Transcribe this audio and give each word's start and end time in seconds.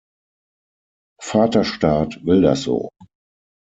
Vater 1.21 1.63
Staat 1.63 2.23
will 2.25 2.41
das 2.41 2.63
so. 2.63 2.89